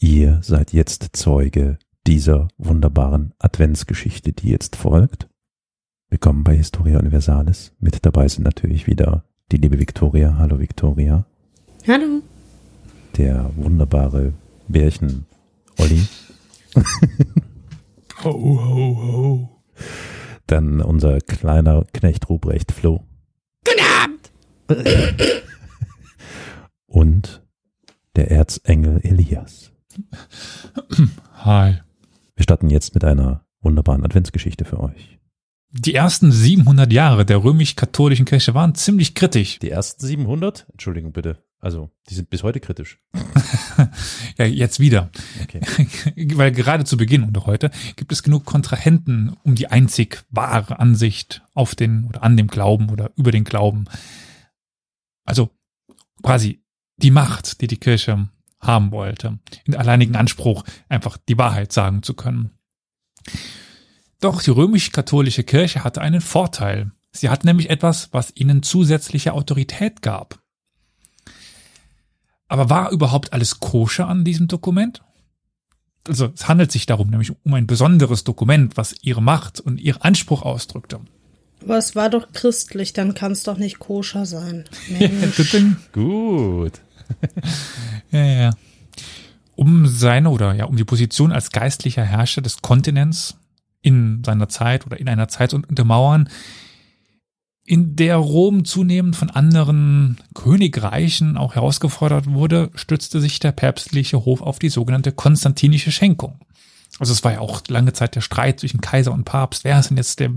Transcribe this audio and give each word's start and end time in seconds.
Ihr 0.00 0.38
seid 0.42 0.72
jetzt 0.72 1.16
Zeuge 1.16 1.76
dieser 2.06 2.46
wunderbaren 2.56 3.34
Adventsgeschichte, 3.40 4.32
die 4.32 4.50
jetzt 4.50 4.76
folgt. 4.76 5.28
Willkommen 6.08 6.44
bei 6.44 6.56
Historia 6.56 7.00
Universalis. 7.00 7.72
Mit 7.80 8.06
dabei 8.06 8.28
sind 8.28 8.44
natürlich 8.44 8.86
wieder 8.86 9.24
die 9.50 9.56
liebe 9.56 9.80
Victoria. 9.80 10.36
Hallo 10.38 10.60
Victoria. 10.60 11.26
Hallo. 11.88 12.22
Der 13.16 13.50
wunderbare 13.56 14.34
Bärchen 14.68 15.26
Olli. 15.78 16.06
ho, 18.22 18.30
ho, 18.32 19.02
ho. 19.02 19.62
Dann 20.46 20.80
unser 20.80 21.18
kleiner 21.18 21.84
Knecht 21.92 22.28
Ruprecht 22.28 22.70
Flo. 22.70 23.02
Guten 23.64 23.80
Abend. 24.00 24.30
Und 26.86 27.42
der 28.14 28.30
Erzengel 28.30 29.00
Elias. 29.02 29.72
Hi. 31.44 31.78
Wir 32.36 32.42
starten 32.42 32.70
jetzt 32.70 32.94
mit 32.94 33.04
einer 33.04 33.44
wunderbaren 33.60 34.04
Adventsgeschichte 34.04 34.64
für 34.64 34.80
euch. 34.80 35.18
Die 35.70 35.94
ersten 35.94 36.32
700 36.32 36.92
Jahre 36.92 37.26
der 37.26 37.44
römisch-katholischen 37.44 38.24
Kirche 38.24 38.54
waren 38.54 38.74
ziemlich 38.74 39.14
kritisch. 39.14 39.58
Die 39.58 39.70
ersten 39.70 40.06
700? 40.06 40.66
Entschuldigung 40.70 41.12
bitte. 41.12 41.42
Also, 41.60 41.90
die 42.08 42.14
sind 42.14 42.30
bis 42.30 42.44
heute 42.44 42.60
kritisch. 42.60 43.00
ja, 44.38 44.44
jetzt 44.44 44.78
wieder. 44.78 45.10
Okay. 45.42 45.60
Weil 46.36 46.52
gerade 46.52 46.84
zu 46.84 46.96
Beginn 46.96 47.24
und 47.24 47.36
auch 47.36 47.46
heute 47.46 47.70
gibt 47.96 48.12
es 48.12 48.22
genug 48.22 48.44
Kontrahenten 48.44 49.36
um 49.42 49.56
die 49.56 49.66
einzig 49.66 50.24
wahre 50.30 50.78
Ansicht 50.78 51.42
auf 51.54 51.74
den 51.74 52.04
oder 52.04 52.22
an 52.22 52.36
dem 52.36 52.46
Glauben 52.46 52.90
oder 52.90 53.10
über 53.16 53.32
den 53.32 53.44
Glauben. 53.44 53.86
Also 55.24 55.50
quasi 56.22 56.62
die 56.96 57.10
Macht, 57.10 57.60
die 57.60 57.66
die 57.66 57.76
Kirche 57.76 58.28
haben 58.60 58.90
wollte, 58.90 59.38
in 59.64 59.76
alleinigen 59.76 60.16
Anspruch, 60.16 60.64
einfach 60.88 61.16
die 61.28 61.38
Wahrheit 61.38 61.72
sagen 61.72 62.02
zu 62.02 62.14
können. 62.14 62.50
Doch 64.20 64.42
die 64.42 64.50
römisch-katholische 64.50 65.44
Kirche 65.44 65.84
hatte 65.84 66.00
einen 66.00 66.20
Vorteil. 66.20 66.90
Sie 67.12 67.28
hat 67.28 67.44
nämlich 67.44 67.70
etwas, 67.70 68.12
was 68.12 68.32
ihnen 68.34 68.62
zusätzliche 68.62 69.32
Autorität 69.32 70.02
gab. 70.02 70.40
Aber 72.48 72.70
war 72.70 72.90
überhaupt 72.90 73.32
alles 73.32 73.60
koscher 73.60 74.08
an 74.08 74.24
diesem 74.24 74.48
Dokument? 74.48 75.02
Also 76.06 76.32
es 76.34 76.48
handelt 76.48 76.72
sich 76.72 76.86
darum 76.86 77.10
nämlich 77.10 77.32
um 77.44 77.54
ein 77.54 77.66
besonderes 77.66 78.24
Dokument, 78.24 78.76
was 78.76 78.94
ihre 79.02 79.22
Macht 79.22 79.60
und 79.60 79.78
ihren 79.78 80.00
Anspruch 80.00 80.42
ausdrückte. 80.42 81.00
Aber 81.62 81.76
es 81.76 81.94
war 81.94 82.08
doch 82.08 82.32
christlich, 82.32 82.92
dann 82.92 83.14
kann 83.14 83.32
es 83.32 83.42
doch 83.42 83.58
nicht 83.58 83.78
koscher 83.78 84.26
sein. 84.26 84.64
Gut. 85.92 86.80
ja, 88.10 88.24
ja. 88.24 88.50
Um 89.56 89.86
seine 89.86 90.30
oder 90.30 90.54
ja, 90.54 90.66
um 90.66 90.76
die 90.76 90.84
Position 90.84 91.32
als 91.32 91.50
geistlicher 91.50 92.04
Herrscher 92.04 92.42
des 92.42 92.62
Kontinents 92.62 93.38
in 93.82 94.22
seiner 94.24 94.48
Zeit 94.48 94.86
oder 94.86 95.00
in 95.00 95.08
einer 95.08 95.28
Zeit 95.28 95.52
untermauern, 95.54 96.28
in 97.64 97.96
der 97.96 98.16
Rom 98.16 98.64
zunehmend 98.64 99.14
von 99.14 99.28
anderen 99.28 100.18
Königreichen 100.34 101.36
auch 101.36 101.54
herausgefordert 101.54 102.26
wurde, 102.26 102.70
stützte 102.74 103.20
sich 103.20 103.40
der 103.40 103.52
päpstliche 103.52 104.24
Hof 104.24 104.40
auf 104.40 104.58
die 104.58 104.70
sogenannte 104.70 105.12
konstantinische 105.12 105.92
Schenkung. 105.92 106.40
Also 106.98 107.12
es 107.12 107.22
war 107.24 107.32
ja 107.32 107.40
auch 107.40 107.60
lange 107.68 107.92
Zeit 107.92 108.16
der 108.16 108.22
Streit 108.22 108.60
zwischen 108.60 108.80
Kaiser 108.80 109.12
und 109.12 109.24
Papst. 109.24 109.64
Wer 109.64 109.78
ist 109.78 109.90
denn 109.90 109.98
jetzt 109.98 110.18
der 110.18 110.30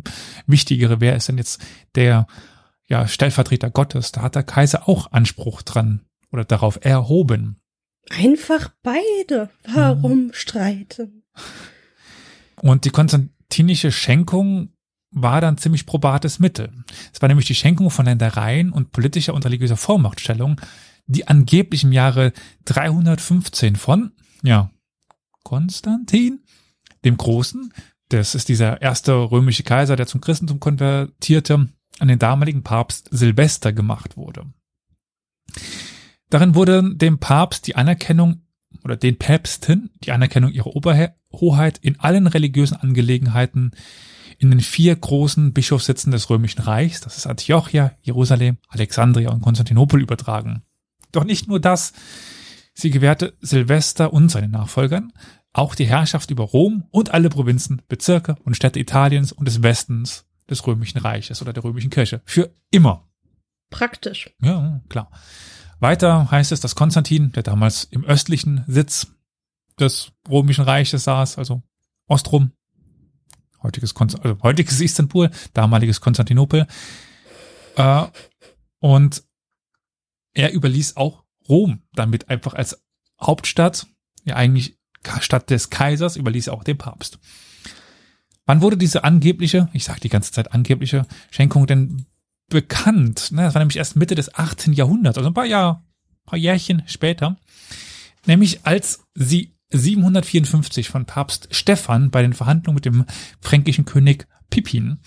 Wichtigere? 0.45 0.99
Wer 0.99 1.15
ist 1.15 1.29
denn 1.29 1.37
jetzt 1.37 1.61
der 1.95 2.27
ja, 2.87 3.07
Stellvertreter 3.07 3.69
Gottes? 3.69 4.11
Da 4.11 4.21
hat 4.21 4.35
der 4.35 4.43
Kaiser 4.43 4.89
auch 4.89 5.11
Anspruch 5.11 5.61
dran 5.61 6.01
oder 6.31 6.45
darauf 6.45 6.79
erhoben. 6.83 7.61
Einfach 8.09 8.69
beide. 8.83 9.49
Warum 9.63 10.25
mhm. 10.25 10.33
streiten? 10.33 11.23
Und 12.61 12.85
die 12.85 12.89
konstantinische 12.89 13.91
Schenkung 13.91 14.69
war 15.11 15.41
dann 15.41 15.57
ziemlich 15.57 15.85
probates 15.85 16.39
Mittel. 16.39 16.71
Es 17.13 17.21
war 17.21 17.27
nämlich 17.27 17.47
die 17.47 17.55
Schenkung 17.55 17.89
von 17.89 18.05
Ländereien 18.05 18.71
und 18.71 18.91
politischer 18.91 19.33
und 19.33 19.45
religiöser 19.45 19.77
Vormachtstellung, 19.77 20.59
die 21.05 21.27
angeblich 21.27 21.83
im 21.83 21.91
Jahre 21.91 22.31
315 22.65 23.75
von, 23.75 24.11
ja, 24.43 24.71
Konstantin, 25.43 26.43
dem 27.03 27.17
Großen, 27.17 27.73
das 28.09 28.35
ist 28.35 28.49
dieser 28.49 28.81
erste 28.81 29.13
römische 29.13 29.63
Kaiser, 29.63 29.95
der 29.95 30.07
zum 30.07 30.21
Christentum 30.21 30.59
konvertierte, 30.59 31.67
an 31.99 32.07
den 32.07 32.19
damaligen 32.19 32.63
Papst 32.63 33.09
Silvester 33.11 33.73
gemacht 33.73 34.17
wurde. 34.17 34.45
Darin 36.31 36.55
wurde 36.55 36.95
dem 36.95 37.19
Papst 37.19 37.67
die 37.67 37.75
Anerkennung 37.75 38.41
oder 38.83 38.95
den 38.95 39.17
Päpsten 39.17 39.91
die 40.03 40.13
Anerkennung 40.13 40.49
ihrer 40.49 40.75
Oberhoheit 40.75 41.77
in 41.81 41.99
allen 41.99 42.25
religiösen 42.25 42.77
Angelegenheiten 42.77 43.71
in 44.39 44.49
den 44.49 44.61
vier 44.61 44.95
großen 44.95 45.53
Bischofssitzen 45.53 46.11
des 46.11 46.29
Römischen 46.29 46.61
Reichs, 46.61 47.01
das 47.01 47.17
ist 47.17 47.27
Antiochia, 47.27 47.91
Jerusalem, 48.01 48.57
Alexandria 48.69 49.29
und 49.29 49.41
Konstantinopel 49.41 50.01
übertragen. 50.01 50.63
Doch 51.11 51.25
nicht 51.25 51.49
nur 51.49 51.59
das, 51.59 51.91
sie 52.73 52.89
gewährte 52.89 53.33
Silvester 53.41 54.13
und 54.13 54.29
seinen 54.29 54.51
Nachfolgern 54.51 55.11
auch 55.53 55.75
die 55.75 55.85
Herrschaft 55.85 56.31
über 56.31 56.45
Rom 56.45 56.85
und 56.91 57.13
alle 57.13 57.27
Provinzen, 57.27 57.81
Bezirke 57.89 58.37
und 58.45 58.55
Städte 58.55 58.79
Italiens 58.79 59.33
und 59.33 59.49
des 59.49 59.61
Westens 59.61 60.25
des 60.49 60.65
Römischen 60.65 60.99
Reiches 60.99 61.41
oder 61.41 61.51
der 61.51 61.65
Römischen 61.65 61.89
Kirche. 61.89 62.21
Für 62.23 62.53
immer. 62.69 63.09
Praktisch. 63.69 64.33
Ja, 64.41 64.79
klar. 64.87 65.11
Weiter 65.81 66.29
heißt 66.29 66.51
es, 66.51 66.59
dass 66.59 66.75
Konstantin, 66.75 67.31
der 67.31 67.43
damals 67.43 67.85
im 67.85 68.05
östlichen 68.05 68.63
Sitz 68.67 69.07
des 69.79 70.11
Römischen 70.29 70.63
Reiches 70.63 71.03
saß, 71.03 71.39
also 71.39 71.63
Ostrom, 72.07 72.51
heutiges, 73.63 73.95
Konst 73.95 74.23
also 74.23 74.37
heutiges 74.43 74.79
Istanbul, 74.79 75.31
damaliges 75.53 75.99
Konstantinopel, 75.99 76.67
äh, 77.77 78.03
und 78.79 79.23
er 80.33 80.53
überließ 80.53 80.97
auch 80.97 81.23
Rom 81.49 81.81
damit 81.93 82.29
einfach 82.29 82.53
als 82.53 82.83
Hauptstadt, 83.19 83.87
ja 84.23 84.35
eigentlich 84.35 84.77
Stadt 85.19 85.49
des 85.49 85.71
Kaisers, 85.71 86.15
überließ 86.15 86.49
auch 86.49 86.63
dem 86.63 86.77
Papst. 86.77 87.17
Wann 88.45 88.61
wurde 88.61 88.77
diese 88.77 89.03
angebliche, 89.03 89.69
ich 89.73 89.83
sage 89.83 89.99
die 89.99 90.09
ganze 90.09 90.31
Zeit 90.31 90.53
angebliche 90.53 91.07
Schenkung 91.31 91.65
denn 91.65 92.05
bekannt. 92.51 93.31
Ne? 93.31 93.41
Das 93.41 93.55
war 93.55 93.59
nämlich 93.59 93.77
erst 93.77 93.95
Mitte 93.95 94.13
des 94.13 94.35
18. 94.35 94.73
Jahrhunderts, 94.73 95.17
also 95.17 95.29
ein 95.29 95.33
paar 95.33 95.45
Jahr, 95.45 95.83
paar 96.25 96.37
Jährchen 96.37 96.83
später. 96.85 97.37
Nämlich 98.27 98.65
als 98.65 99.03
sie 99.15 99.55
754 99.71 100.89
von 100.89 101.05
Papst 101.05 101.47
Stephan 101.51 102.11
bei 102.11 102.21
den 102.21 102.33
Verhandlungen 102.33 102.75
mit 102.75 102.85
dem 102.85 103.05
fränkischen 103.39 103.85
König 103.85 104.27
Pippin 104.49 104.99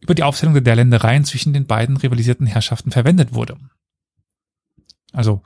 über 0.00 0.14
die 0.14 0.24
Aufstellung 0.24 0.62
der 0.62 0.76
Ländereien 0.76 1.24
zwischen 1.24 1.52
den 1.52 1.66
beiden 1.66 1.96
rivalisierten 1.96 2.46
Herrschaften 2.46 2.90
verwendet 2.90 3.32
wurde. 3.32 3.56
Also 5.12 5.42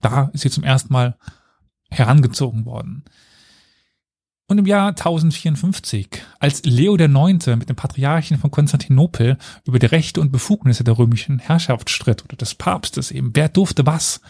da 0.00 0.30
ist 0.34 0.42
sie 0.42 0.50
zum 0.50 0.64
ersten 0.64 0.92
Mal 0.92 1.16
herangezogen 1.90 2.66
worden. 2.66 3.04
Und 4.46 4.58
im 4.58 4.66
Jahr 4.66 4.88
1054, 4.88 6.08
als 6.38 6.64
Leo 6.64 6.96
IX. 6.96 7.46
mit 7.56 7.70
dem 7.70 7.76
Patriarchen 7.76 8.36
von 8.36 8.50
Konstantinopel 8.50 9.38
über 9.64 9.78
die 9.78 9.86
Rechte 9.86 10.20
und 10.20 10.32
Befugnisse 10.32 10.84
der 10.84 10.98
römischen 10.98 11.38
Herrschaft 11.38 11.88
stritt 11.88 12.24
oder 12.24 12.36
des 12.36 12.54
Papstes 12.54 13.10
eben, 13.10 13.30
wer 13.34 13.48
durfte 13.48 13.86
was? 13.86 14.20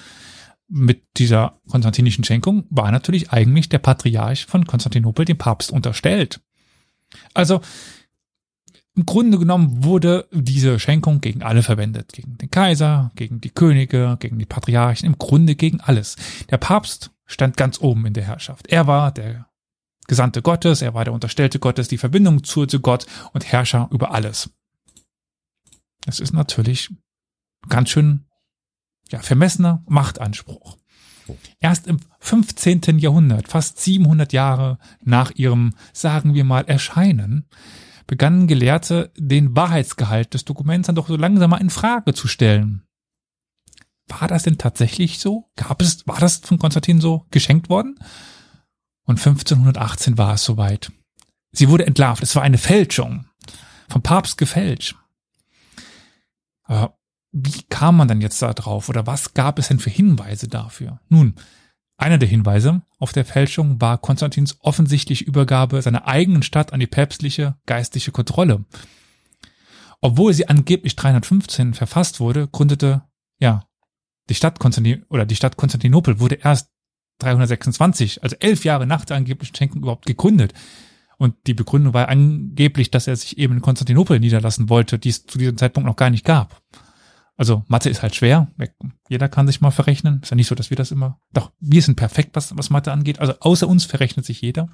Mit 0.68 1.02
dieser 1.16 1.58
konstantinischen 1.68 2.24
Schenkung 2.24 2.64
war 2.70 2.90
natürlich 2.92 3.32
eigentlich 3.32 3.68
der 3.68 3.80
Patriarch 3.80 4.46
von 4.46 4.64
Konstantinopel 4.66 5.24
dem 5.24 5.36
Papst 5.36 5.72
unterstellt. 5.72 6.40
Also 7.34 7.60
im 8.96 9.06
Grunde 9.06 9.38
genommen 9.38 9.82
wurde 9.82 10.28
diese 10.30 10.78
Schenkung 10.78 11.20
gegen 11.20 11.42
alle 11.42 11.64
verwendet. 11.64 12.12
Gegen 12.12 12.38
den 12.38 12.50
Kaiser, 12.50 13.10
gegen 13.16 13.40
die 13.40 13.50
Könige, 13.50 14.16
gegen 14.20 14.38
die 14.38 14.46
Patriarchen, 14.46 15.06
im 15.06 15.18
Grunde 15.18 15.56
gegen 15.56 15.80
alles. 15.80 16.16
Der 16.50 16.58
Papst 16.58 17.10
stand 17.26 17.56
ganz 17.56 17.80
oben 17.80 18.06
in 18.06 18.14
der 18.14 18.24
Herrschaft. 18.24 18.68
Er 18.68 18.86
war 18.86 19.10
der 19.10 19.46
Gesandte 20.06 20.42
Gottes, 20.42 20.82
er 20.82 20.94
war 20.94 21.04
der 21.04 21.14
Unterstellte 21.14 21.58
Gottes, 21.58 21.88
die 21.88 21.98
Verbindung 21.98 22.44
zu, 22.44 22.66
zu 22.66 22.80
Gott 22.80 23.06
und 23.32 23.44
Herrscher 23.44 23.88
über 23.90 24.12
alles. 24.12 24.50
Das 26.04 26.20
ist 26.20 26.32
natürlich 26.32 26.90
ganz 27.68 27.90
schön 27.90 28.26
ja, 29.10 29.20
vermessener 29.20 29.82
Machtanspruch. 29.86 30.76
Erst 31.60 31.86
im 31.86 32.00
15. 32.20 32.98
Jahrhundert, 32.98 33.48
fast 33.48 33.80
700 33.80 34.32
Jahre 34.32 34.78
nach 35.00 35.30
ihrem, 35.30 35.74
sagen 35.92 36.34
wir 36.34 36.44
mal, 36.44 36.64
Erscheinen, 36.66 37.48
begannen 38.06 38.46
Gelehrte 38.46 39.10
den 39.16 39.56
Wahrheitsgehalt 39.56 40.34
des 40.34 40.44
Dokuments 40.44 40.86
dann 40.86 40.96
doch 40.96 41.08
so 41.08 41.16
langsam 41.16 41.50
mal 41.50 41.60
in 41.60 41.70
Frage 41.70 42.12
zu 42.12 42.28
stellen. 42.28 42.82
War 44.08 44.28
das 44.28 44.42
denn 44.42 44.58
tatsächlich 44.58 45.18
so? 45.18 45.50
Gab 45.56 45.80
es, 45.80 46.06
war 46.06 46.20
das 46.20 46.36
von 46.36 46.58
Konstantin 46.58 47.00
so 47.00 47.26
geschenkt 47.30 47.70
worden? 47.70 47.98
Und 49.04 49.18
1518 49.18 50.18
war 50.18 50.34
es 50.34 50.44
soweit. 50.44 50.90
Sie 51.52 51.68
wurde 51.68 51.86
entlarvt. 51.86 52.22
Es 52.22 52.34
war 52.36 52.42
eine 52.42 52.58
Fälschung. 52.58 53.26
Vom 53.88 54.02
Papst 54.02 54.38
gefälscht. 54.38 54.96
Aber 56.62 56.96
wie 57.32 57.62
kam 57.68 57.96
man 57.96 58.08
dann 58.08 58.20
jetzt 58.20 58.40
da 58.40 58.54
drauf? 58.54 58.88
Oder 58.88 59.06
was 59.06 59.34
gab 59.34 59.58
es 59.58 59.68
denn 59.68 59.78
für 59.78 59.90
Hinweise 59.90 60.48
dafür? 60.48 61.00
Nun, 61.08 61.34
Einer 61.96 62.18
der 62.18 62.28
Hinweise 62.28 62.82
auf 62.98 63.12
der 63.12 63.24
Fälschung 63.24 63.80
war 63.80 63.98
Konstantins 63.98 64.56
offensichtliche 64.60 65.24
Übergabe 65.24 65.80
seiner 65.80 66.06
eigenen 66.06 66.42
Stadt 66.42 66.72
an 66.72 66.80
die 66.80 66.86
päpstliche 66.86 67.56
geistliche 67.66 68.10
Kontrolle. 68.10 68.64
Obwohl 70.00 70.34
sie 70.34 70.48
angeblich 70.48 70.96
315 70.96 71.72
verfasst 71.74 72.20
wurde, 72.20 72.48
gründete, 72.48 73.02
ja, 73.38 73.64
die 74.28 74.34
Stadt 74.34 74.58
Konstantin, 74.58 75.04
oder 75.08 75.24
die 75.24 75.36
Stadt 75.36 75.56
Konstantinopel 75.56 76.18
wurde 76.18 76.34
erst 76.34 76.70
326, 77.18 78.22
also 78.22 78.36
elf 78.40 78.64
Jahre 78.64 78.86
nach 78.86 79.04
der 79.04 79.16
angeblichen 79.16 79.54
Schenkung 79.54 79.82
überhaupt 79.82 80.06
gegründet. 80.06 80.52
Und 81.16 81.34
die 81.46 81.54
Begründung 81.54 81.94
war 81.94 82.08
angeblich, 82.08 82.90
dass 82.90 83.06
er 83.06 83.16
sich 83.16 83.38
eben 83.38 83.54
in 83.54 83.62
Konstantinopel 83.62 84.18
niederlassen 84.18 84.68
wollte, 84.68 84.98
die 84.98 85.10
es 85.10 85.26
zu 85.26 85.38
diesem 85.38 85.56
Zeitpunkt 85.56 85.86
noch 85.86 85.96
gar 85.96 86.10
nicht 86.10 86.24
gab. 86.24 86.60
Also 87.36 87.64
Mathe 87.66 87.90
ist 87.90 88.02
halt 88.02 88.14
schwer. 88.14 88.48
Jeder 89.08 89.28
kann 89.28 89.46
sich 89.46 89.60
mal 89.60 89.70
verrechnen. 89.70 90.20
Ist 90.22 90.30
ja 90.30 90.36
nicht 90.36 90.46
so, 90.46 90.54
dass 90.54 90.70
wir 90.70 90.76
das 90.76 90.92
immer. 90.92 91.20
Doch, 91.32 91.50
wir 91.60 91.82
sind 91.82 91.96
perfekt, 91.96 92.30
was, 92.34 92.56
was 92.56 92.70
Mathe 92.70 92.92
angeht. 92.92 93.20
Also 93.20 93.34
außer 93.40 93.66
uns 93.66 93.84
verrechnet 93.84 94.24
sich 94.24 94.40
jeder. 94.40 94.68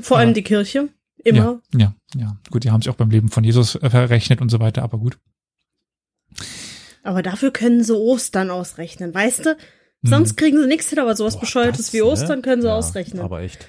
Vor 0.00 0.18
allem 0.18 0.34
die 0.34 0.42
Kirche. 0.42 0.88
Immer. 1.22 1.60
Ja, 1.72 1.94
ja, 2.14 2.20
ja. 2.20 2.36
Gut, 2.50 2.64
die 2.64 2.70
haben 2.70 2.82
sich 2.82 2.90
auch 2.90 2.96
beim 2.96 3.10
Leben 3.10 3.28
von 3.28 3.44
Jesus 3.44 3.76
äh, 3.76 3.90
verrechnet 3.90 4.40
und 4.40 4.50
so 4.50 4.60
weiter, 4.60 4.82
aber 4.82 4.98
gut. 4.98 5.18
Aber 7.02 7.22
dafür 7.22 7.50
können 7.50 7.84
sie 7.84 7.94
Ostern 7.94 8.50
ausrechnen, 8.50 9.14
weißt 9.14 9.46
du? 9.46 9.56
Sonst 10.04 10.30
hm. 10.30 10.36
kriegen 10.36 10.60
sie 10.60 10.66
nichts 10.66 10.88
hin, 10.90 10.98
aber 10.98 11.16
sowas 11.16 11.34
Boah, 11.34 11.40
Bescheuertes 11.40 11.86
das, 11.86 11.92
wie 11.92 12.02
Ostern 12.02 12.42
können 12.42 12.62
sie 12.62 12.68
ja, 12.68 12.74
ausrechnen. 12.74 13.22
Aber 13.22 13.40
echt. 13.40 13.66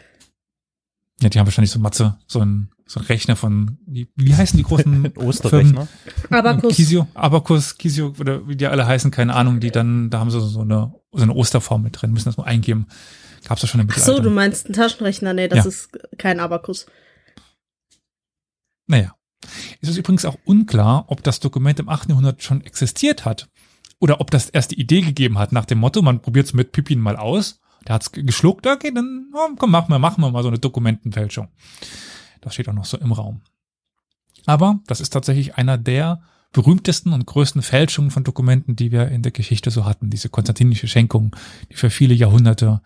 Ja, 1.22 1.30
die 1.30 1.40
haben 1.40 1.48
wahrscheinlich 1.48 1.72
so 1.72 1.80
Mathe, 1.80 2.18
so 2.28 2.42
ein, 2.42 2.70
so 2.86 3.00
ein 3.00 3.06
Rechner 3.06 3.38
von, 3.38 3.78
wie, 3.88 4.10
wie 4.16 4.36
heißen 4.36 4.58
die 4.58 4.64
großen 4.64 5.14
Osterrechner? 5.16 5.88
Abacus. 6.30 6.76
Kisio, 6.76 7.08
Abacus, 7.14 7.78
Kisio, 7.78 8.14
oder 8.20 8.46
wie 8.50 8.58
die 8.58 8.68
alle 8.68 8.86
heißen, 8.86 9.12
keine 9.12 9.34
Ahnung, 9.34 9.62
die 9.62 9.72
dann, 9.72 10.10
da 10.10 10.20
haben 10.20 10.30
sie 10.30 10.42
so 10.42 10.60
eine, 10.60 10.94
so 11.14 11.24
eine 11.24 11.34
Osterform 11.34 11.84
mit 11.84 12.02
drin, 12.02 12.12
müssen 12.12 12.26
das 12.26 12.38
mal 12.38 12.44
eingeben. 12.44 12.88
Gab's 13.48 13.62
da 13.62 13.68
schon 13.68 13.80
im 13.80 13.88
Ach 13.90 13.98
so, 13.98 14.20
du 14.20 14.30
meinst 14.30 14.66
einen 14.66 14.76
Taschenrechner? 14.76 15.34
Nee, 15.34 15.48
das 15.48 15.60
ja. 15.60 15.70
ist 15.70 15.90
kein 16.18 16.42
Abacus. 16.42 16.88
Naja. 18.88 19.16
Es 19.80 19.90
ist 19.90 19.98
übrigens 19.98 20.26
auch 20.26 20.38
unklar, 20.46 21.06
ob 21.08 21.24
das 21.24 21.40
Dokument 21.40 21.80
im 21.80 21.88
8. 21.88 22.10
Jahrhundert 22.10 22.44
schon 22.44 22.62
existiert 22.62 23.24
hat. 23.24 23.48
Oder 24.00 24.22
ob 24.22 24.32
das 24.32 24.50
erst 24.50 24.72
die 24.72 24.80
Idee 24.80 25.02
gegeben 25.02 25.38
hat 25.38 25.52
nach 25.52 25.66
dem 25.66 25.80
Motto, 25.80 26.02
man 26.02 26.22
probiert 26.22 26.48
es 26.48 26.54
mit 26.54 26.72
Pippin 26.72 27.00
mal 27.00 27.16
aus. 27.16 27.62
Der 27.88 27.96
hat's 27.96 28.12
geschluckt, 28.12 28.68
okay, 28.68 28.92
dann 28.94 29.32
oh, 29.34 29.56
komm, 29.58 29.72
machen 29.72 29.90
wir, 29.90 30.00
machen 30.00 30.22
wir 30.22 30.32
mal 30.32 30.44
so 30.44 30.50
eine 30.50 30.60
Dokumentenfälschung. 30.60 31.48
Das 32.42 32.54
steht 32.54 32.68
auch 32.68 32.74
noch 32.74 32.86
so 32.86 32.98
im 32.98 33.12
Raum. 33.12 33.42
Aber 34.46 34.80
das 34.88 35.02
ist 35.02 35.12
tatsächlich 35.12 35.56
einer 35.56 35.78
der 35.78 36.22
berühmtesten 36.52 37.14
und 37.14 37.26
größten 37.26 37.62
Fälschungen 37.62 38.12
von 38.12 38.24
Dokumenten, 38.24 38.76
die 38.76 38.92
wir 38.92 39.10
in 39.10 39.22
der 39.22 39.32
Geschichte 39.32 39.72
so 39.72 39.86
hatten. 39.86 40.10
Diese 40.10 40.30
konstantinische 40.30 40.88
Schenkung, 40.88 41.36
die 41.70 41.76
für 41.76 41.90
viele 41.90 42.14
Jahrhunderte 42.14 42.82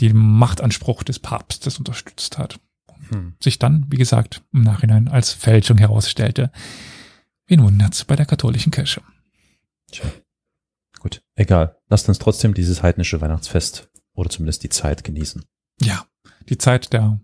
den 0.00 0.16
Machtanspruch 0.16 1.02
des 1.02 1.18
Papstes 1.18 1.78
unterstützt 1.78 2.38
hat 2.38 2.60
hm. 3.10 3.34
sich 3.40 3.58
dann, 3.58 3.86
wie 3.90 3.96
gesagt, 3.96 4.42
im 4.52 4.62
Nachhinein 4.62 5.08
als 5.08 5.32
Fälschung 5.32 5.78
herausstellte. 5.78 6.50
Wen 7.46 7.62
wundert's 7.62 8.04
bei 8.04 8.16
der 8.16 8.26
katholischen 8.26 8.72
Kirche? 8.72 9.02
Tja. 9.90 10.04
Egal. 11.40 11.74
Lasst 11.88 12.06
uns 12.06 12.18
trotzdem 12.18 12.52
dieses 12.52 12.82
heidnische 12.82 13.22
Weihnachtsfest 13.22 13.88
oder 14.12 14.28
zumindest 14.28 14.62
die 14.62 14.68
Zeit 14.68 15.04
genießen. 15.04 15.42
Ja, 15.80 16.04
die 16.50 16.58
Zeit 16.58 16.92
der, 16.92 17.18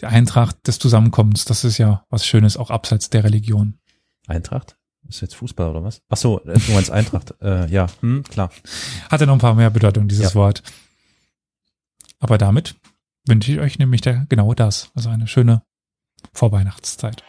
der 0.00 0.08
Eintracht 0.08 0.66
des 0.66 0.78
Zusammenkommens, 0.78 1.44
das 1.44 1.62
ist 1.62 1.76
ja 1.76 2.02
was 2.08 2.26
Schönes, 2.26 2.56
auch 2.56 2.70
abseits 2.70 3.10
der 3.10 3.24
Religion. 3.24 3.78
Eintracht? 4.26 4.78
Ist 5.06 5.20
jetzt 5.20 5.34
Fußball 5.34 5.68
oder 5.68 5.84
was? 5.84 6.00
Ach 6.08 6.16
so, 6.16 6.40
äh, 6.46 6.58
du 6.58 6.72
meinst 6.72 6.90
Eintracht. 6.90 7.34
äh, 7.42 7.66
ja, 7.66 7.88
hm, 8.00 8.22
klar. 8.22 8.50
Hatte 9.10 9.26
noch 9.26 9.34
ein 9.34 9.40
paar 9.40 9.54
mehr 9.54 9.68
Bedeutungen, 9.68 10.08
dieses 10.08 10.32
ja. 10.32 10.34
Wort. 10.34 10.62
Aber 12.18 12.38
damit 12.38 12.76
wünsche 13.26 13.52
ich 13.52 13.60
euch 13.60 13.78
nämlich 13.78 14.00
da 14.00 14.24
genau 14.30 14.54
das. 14.54 14.90
Also 14.94 15.10
eine 15.10 15.28
schöne 15.28 15.60
Vorweihnachtszeit. 16.32 17.22